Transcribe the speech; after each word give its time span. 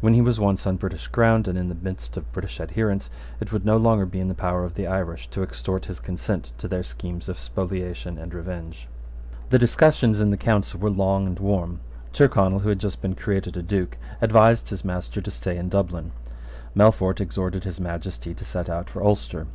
When 0.00 0.14
he 0.14 0.22
was 0.22 0.40
once 0.40 0.66
on 0.66 0.78
British 0.78 1.08
ground, 1.08 1.46
and 1.46 1.58
in 1.58 1.68
the 1.68 1.74
midst 1.74 2.16
of 2.16 2.32
British 2.32 2.58
adherents, 2.58 3.10
it 3.38 3.52
would 3.52 3.66
no 3.66 3.76
longer 3.76 4.06
be 4.06 4.18
in 4.18 4.28
the 4.28 4.34
power 4.34 4.64
of 4.64 4.76
the 4.76 4.86
Irish 4.86 5.28
to 5.28 5.42
extort 5.42 5.84
his 5.84 6.00
consent 6.00 6.52
to 6.56 6.68
their 6.68 6.82
schemes 6.82 7.28
of 7.28 7.38
spoliation 7.38 8.16
and 8.16 8.32
revenge. 8.32 8.88
The 9.50 9.58
discussions 9.58 10.20
in 10.22 10.30
the 10.30 10.38
Council 10.38 10.80
were 10.80 10.88
long 10.88 11.26
and 11.26 11.38
warm. 11.38 11.80
Tyrconnel, 12.14 12.60
who 12.60 12.70
had 12.70 12.78
just 12.78 13.02
been 13.02 13.14
created 13.14 13.58
a 13.58 13.62
Duke, 13.62 13.98
advised 14.22 14.70
his 14.70 14.86
master 14.86 15.20
to 15.20 15.30
stay 15.30 15.58
in 15.58 15.68
Dublin. 15.68 16.12
Melfort 16.74 17.20
exhorted 17.20 17.64
his 17.64 17.78
Majesty 17.78 18.32
to 18.32 18.46
set 18.46 18.70
out 18.70 18.88
for 18.88 19.04
Ulster. 19.04 19.48